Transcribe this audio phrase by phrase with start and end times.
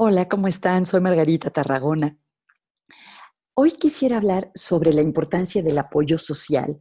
[0.00, 0.86] Hola, ¿cómo están?
[0.86, 2.16] Soy Margarita Tarragona.
[3.54, 6.78] Hoy quisiera hablar sobre la importancia del apoyo social,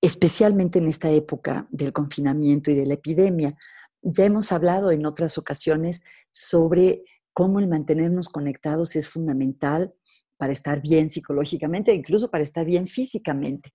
[0.00, 3.56] especialmente en esta época del confinamiento y de la epidemia.
[4.02, 6.02] Ya hemos hablado en otras ocasiones
[6.32, 9.94] sobre cómo el mantenernos conectados es fundamental
[10.36, 13.72] para estar bien psicológicamente, incluso para estar bien físicamente.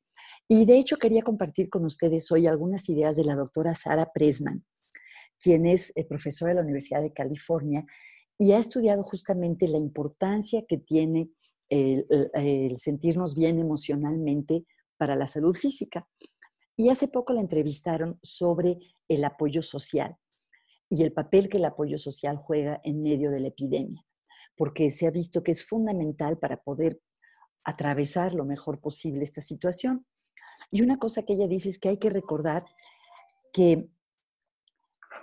[0.49, 4.65] Y de hecho quería compartir con ustedes hoy algunas ideas de la doctora Sara Presman,
[5.39, 7.85] quien es eh, profesora de la Universidad de California
[8.37, 11.29] y ha estudiado justamente la importancia que tiene
[11.69, 14.65] el, sentirnos bien emocionalmente
[14.97, 16.07] para la salud física.
[16.75, 20.15] Y hace poco la entrevistaron sobre el apoyo social
[20.89, 24.05] y el papel que el apoyo social juega en medio de la epidemia,
[24.55, 27.01] porque se ha visto que es fundamental para poder
[27.63, 30.05] atravesar lo mejor posible esta situación.
[30.71, 32.63] Y una cosa que ella dice es que hay que recordar
[33.51, 33.89] que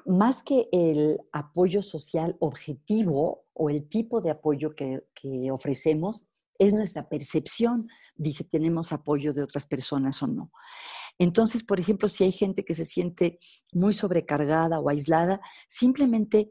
[0.06, 5.02] más que el apoyo social objetivo o el tipo de apoyo que,
[5.50, 6.22] ofrecemos,
[6.58, 10.52] es nuestra percepción, dice, tenemos apoyo de otras personas o no.
[11.18, 13.38] Entonces, por ejemplo, si hay gente que se siente
[13.72, 16.50] muy sobrecargada o aislada, simplemente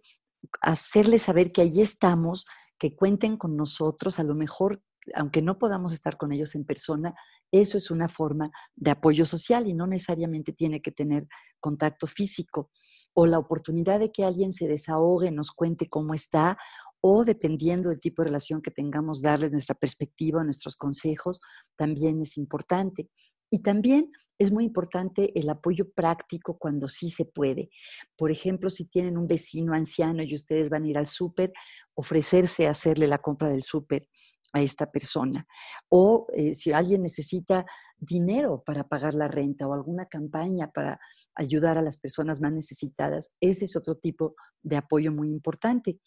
[0.62, 2.46] hacerle saber que ahí estamos,
[2.78, 4.82] que cuenten con nosotros, a lo mejor,
[5.16, 7.14] aunque no podamos estar con ellos en persona,
[7.52, 11.28] eso es una forma de apoyo social y no necesariamente tiene que tener
[11.60, 12.72] contacto físico
[13.14, 16.58] o la oportunidad de que alguien se desahogue, nos cuente cómo está
[17.06, 21.42] o dependiendo del tipo de relación que tengamos, darle nuestra perspectiva, nuestros consejos,
[21.76, 23.10] también es importante.
[23.52, 27.70] Y también es muy importante el apoyo práctico cuando sí se puede.
[28.18, 31.52] Por ejemplo, si tienen un vecino anciano y ustedes van a ir al súper,
[31.94, 34.08] ofrecerse a hacerle la compra del súper
[34.54, 35.46] a esta persona.
[35.90, 37.66] O eh, si alguien necesita
[37.98, 41.00] dinero para pagar la renta o alguna campaña para
[41.36, 46.00] ayudar a las personas más necesitadas, ese es otro tipo de apoyo muy importante.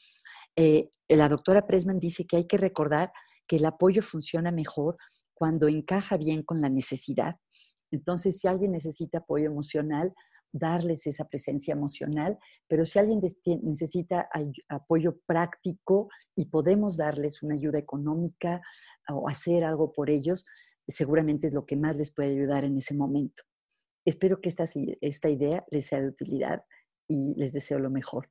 [0.55, 3.13] Eh, la doctora Presman dice que hay que recordar
[3.47, 4.97] que el apoyo funciona mejor
[5.35, 7.37] cuando encaja bien con la necesidad.
[7.97, 10.15] Entonces, si alguien necesita apoyo emocional,
[10.53, 13.21] darles esa presencia emocional, pero si alguien
[13.63, 14.29] necesita
[14.69, 18.61] apoyo práctico y podemos darles una ayuda económica
[19.09, 20.45] o hacer algo por ellos,
[20.87, 23.43] seguramente es lo que más les puede ayudar en ese momento.
[24.05, 24.65] Espero que esta,
[25.01, 26.63] esta idea les sea de utilidad
[27.09, 28.31] y les deseo lo mejor.